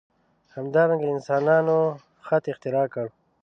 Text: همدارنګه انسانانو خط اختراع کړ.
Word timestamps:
همدارنګه 0.55 1.07
انسانانو 1.13 1.77
خط 2.25 2.43
اختراع 2.53 2.87
کړ. 2.93 3.05